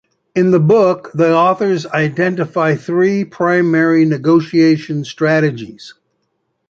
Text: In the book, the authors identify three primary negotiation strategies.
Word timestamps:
In 0.35 0.49
the 0.49 0.59
book, 0.59 1.11
the 1.13 1.31
authors 1.35 1.85
identify 1.85 2.73
three 2.73 3.23
primary 3.23 4.03
negotiation 4.03 5.05
strategies. 5.05 5.93